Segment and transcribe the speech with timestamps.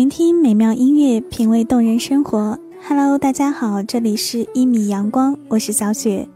[0.00, 2.58] 聆听美妙音乐，品味动人生活。
[2.88, 6.26] Hello，大家好，这里是一米阳光，我是小雪。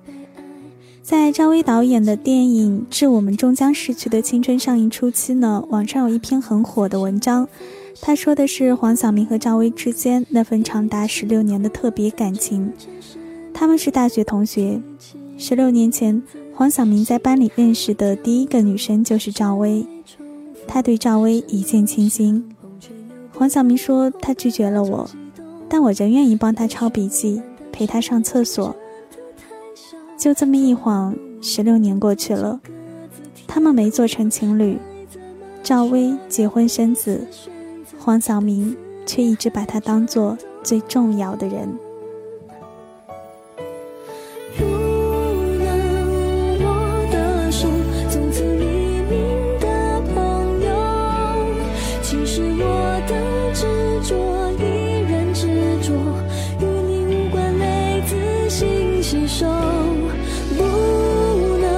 [1.00, 7.48] 在赵薇导演的电影《致我们终将逝去的青春》上映初期呢，网上有一篇很火的文章，
[8.02, 12.70] 他说的是黄晓明和赵薇之间那份长达十六年的特别感情。
[13.54, 14.78] 他们是大学同学，
[15.38, 19.86] 十六年前，黄晓明在班里认识的第一个女生就是赵薇，
[20.68, 22.53] 他对赵薇一见倾心。
[23.36, 25.10] 黄晓明说：“他拒绝了我，
[25.68, 28.74] 但我仍愿意帮他抄笔记，陪他上厕所。
[30.16, 32.60] 就这么一晃，十六年过去了，
[33.46, 34.78] 他们没做成情侣。
[35.62, 37.26] 赵薇结婚生子，
[37.98, 41.68] 黄晓明却一直把他当做最重要的人。”
[59.36, 59.44] 手
[60.56, 61.74] 不能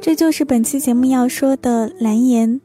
[0.00, 2.60] 这就是本期节目要说的蓝颜，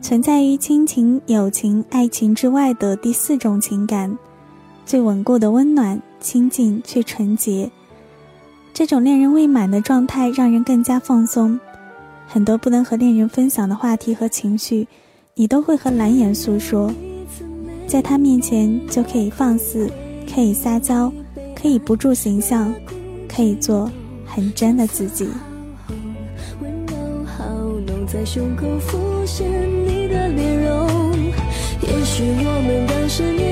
[0.00, 4.16] 存在于亲情、友情、爱情之外的第四种情感，
[4.86, 7.70] 最稳固的温暖、亲近却纯洁。
[8.72, 11.60] 这种恋人未满的状态让人更加放松，
[12.26, 14.86] 很多不能和恋人分享的话题和情绪，
[15.34, 16.92] 你都会和蓝颜诉说，
[17.86, 19.90] 在他面前就可以放肆，
[20.32, 21.12] 可以撒娇，
[21.54, 22.74] 可以不住形象，
[23.28, 23.90] 可以做
[24.24, 25.28] 很真的自己。
[28.04, 29.48] 在胸口浮现
[29.86, 30.86] 你的脸容，
[31.80, 33.51] 也许我们当时年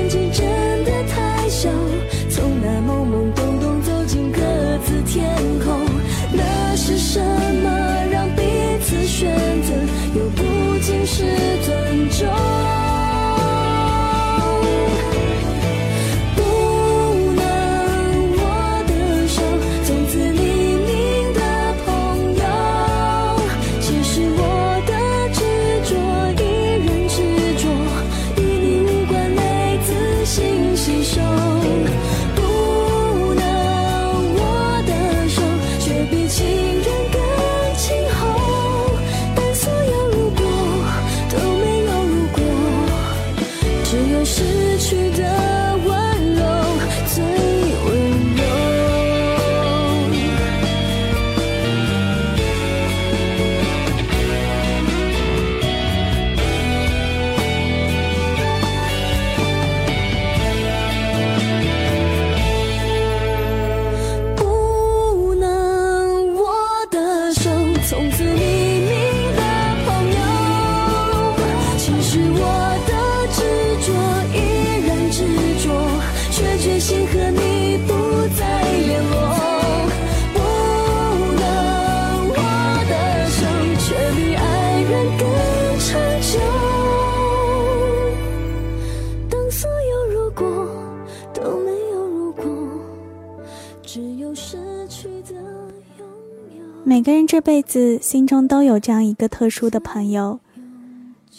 [97.11, 100.39] 个人这辈子心中都有这样一个特殊的朋友，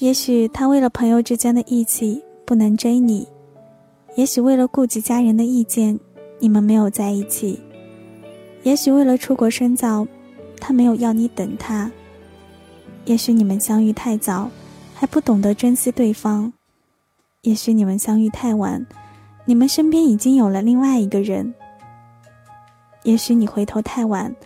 [0.01, 3.27] 也许他为了朋友之间的义气不能追你，
[4.15, 5.99] 也许为了顾及家人的意见，
[6.41, 7.59] 你们没有在一起，
[8.65, 10.07] 也许为了出国深造，
[10.61, 11.91] 他没有要你等他，
[13.07, 14.51] 也许你们相遇太早，
[14.93, 16.53] 还不懂得珍惜对方，
[17.41, 18.87] 也许你们相遇太晚，
[19.47, 21.55] 你们身边已经有了另外一个人，
[23.05, 24.37] 也许你回头太晚。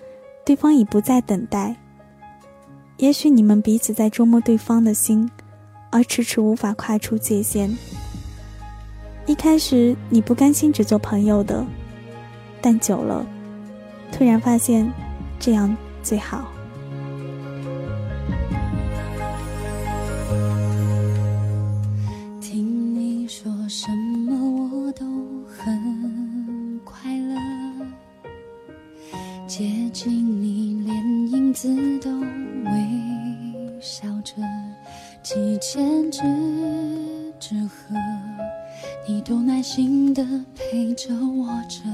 [0.46, 1.74] 对方已不再等待。
[2.98, 5.28] 也许你们彼此在捉摸对方的心，
[5.90, 7.76] 而迟迟无法跨出界限。
[9.26, 11.66] 一开始你不甘心只做朋友的，
[12.62, 13.26] 但久了，
[14.12, 14.88] 突然发现
[15.40, 16.46] 这样最好。
[29.46, 31.68] 接近你，连影子
[32.00, 34.34] 都微笑着，
[35.22, 36.20] 几千只
[37.38, 37.94] 纸鹤，
[39.06, 40.26] 你都耐心的
[40.56, 41.84] 陪着我着，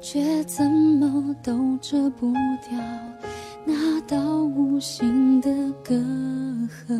[0.00, 2.32] 却怎么都遮不
[2.66, 2.80] 掉
[3.66, 5.50] 那道无形的
[5.84, 6.98] 隔阂。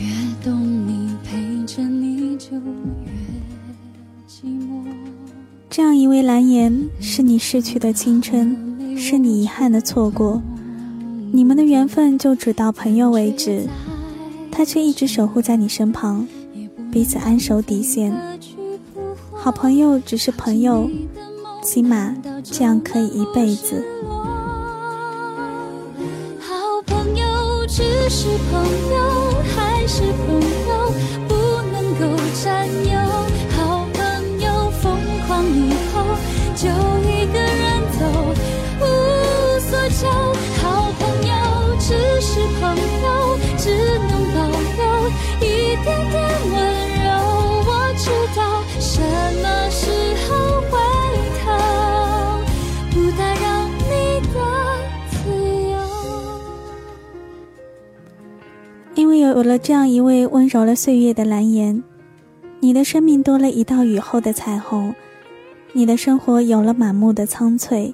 [0.00, 3.12] 越懂你，陪着你就越
[4.26, 5.11] 寂寞。
[5.74, 10.42] 这样一位蓝颜，是你逝去的青春，是你遗憾的错过。
[11.32, 13.66] 你们的缘分就只到朋友为止，
[14.50, 16.28] 他却一直守护在你身旁，
[16.92, 18.12] 彼此安守底线。
[19.32, 20.90] 好朋友只是朋友，
[21.64, 23.82] 起码这样可以一辈子。
[26.38, 30.38] 好朋友只是朋友，还是朋
[30.68, 30.81] 友，
[59.42, 61.82] 有了这样一位温柔了岁月的蓝颜，
[62.60, 64.94] 你的生命多了一道雨后的彩虹，
[65.72, 67.92] 你的生活有了满目的苍翠。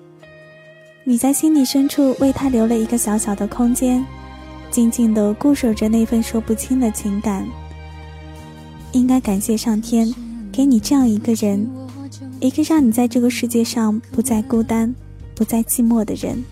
[1.04, 4.04] 你在心底深处为他留了一个小小的空间。
[4.70, 7.48] 静静的固守着那份说不清的情感，
[8.92, 10.14] 应该感谢上天，
[10.52, 11.66] 给你这样一个人，
[12.40, 14.94] 一个让你在这个世界上不再孤单、
[15.34, 16.44] 不再寂寞的人。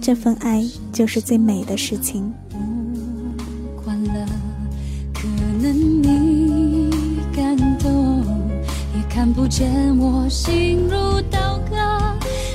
[0.00, 2.32] 这份爱就是最美的事情。
[4.08, 4.26] 了
[5.14, 5.26] 可
[5.60, 6.90] 能你
[7.34, 8.22] 感动，
[8.94, 11.76] 也看不见我心如刀割，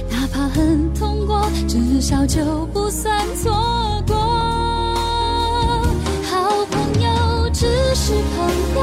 [0.09, 3.51] 哪怕很痛过，至少就不算错
[4.07, 4.15] 过。
[6.23, 7.65] 好朋友只
[7.95, 8.80] 是朋友，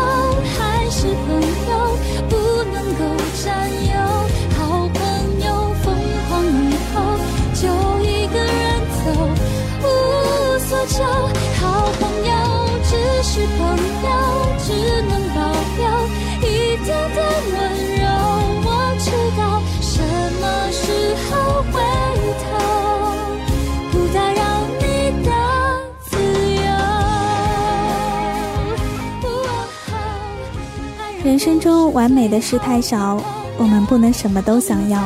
[31.24, 33.22] 人生中完美的事太少，
[33.58, 34.98] 我们不能什么都想要。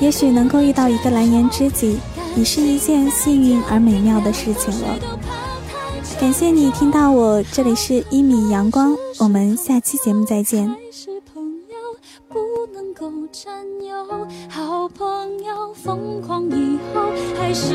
[0.00, 2.00] 也许能够遇到一个蓝颜知己，
[2.36, 5.17] 已是一件幸运而美妙的事情了。
[6.20, 10.68] 感谢你听到我，这里是一米阳光，我们下期节目再见。
[14.48, 17.74] 好朋友疯狂以后，还是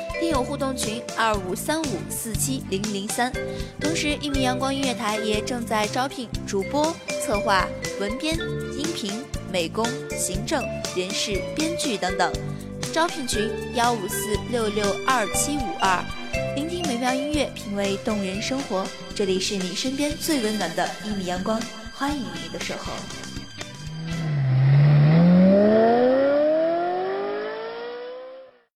[0.21, 3.33] 听友互动群二五三五四七零零三，
[3.79, 7.67] 同时一米阳光音乐台也正在招聘主播、策划、
[7.99, 8.37] 文编、
[8.77, 9.83] 音频、美工、
[10.15, 10.63] 行政、
[10.95, 12.31] 人事、编剧等等。
[12.93, 16.05] 招聘群幺五四六六二七五二，
[16.55, 18.85] 聆听美妙音乐，品味动人生活。
[19.15, 21.59] 这里是你身边最温暖的一米阳光，
[21.95, 22.93] 欢迎你的守候。